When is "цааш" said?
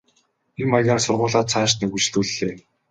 1.51-1.71